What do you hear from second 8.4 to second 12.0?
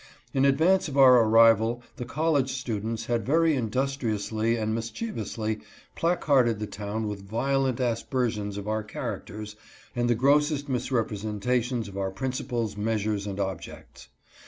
of our characters and the grossest mis representations of